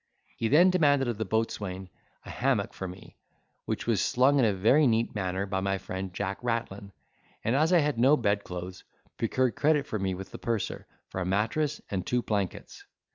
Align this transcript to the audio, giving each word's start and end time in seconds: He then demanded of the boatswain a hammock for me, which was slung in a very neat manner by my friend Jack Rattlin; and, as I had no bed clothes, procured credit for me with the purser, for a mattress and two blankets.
He 0.35 0.47
then 0.47 0.71
demanded 0.71 1.07
of 1.07 1.19
the 1.19 1.25
boatswain 1.25 1.87
a 2.25 2.31
hammock 2.31 2.73
for 2.73 2.87
me, 2.87 3.17
which 3.65 3.85
was 3.85 4.01
slung 4.03 4.39
in 4.39 4.45
a 4.45 4.51
very 4.51 4.87
neat 4.87 5.13
manner 5.13 5.45
by 5.45 5.59
my 5.59 5.77
friend 5.77 6.11
Jack 6.11 6.39
Rattlin; 6.41 6.91
and, 7.43 7.55
as 7.55 7.71
I 7.71 7.81
had 7.81 7.99
no 7.99 8.17
bed 8.17 8.43
clothes, 8.43 8.83
procured 9.19 9.55
credit 9.55 9.85
for 9.85 9.99
me 9.99 10.15
with 10.15 10.31
the 10.31 10.39
purser, 10.39 10.87
for 11.09 11.21
a 11.21 11.25
mattress 11.27 11.81
and 11.91 12.03
two 12.03 12.23
blankets. 12.23 12.83